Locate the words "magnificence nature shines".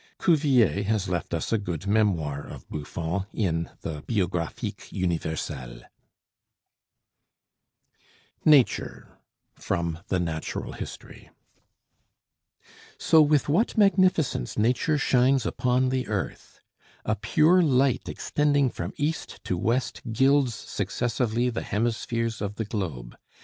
13.77-15.45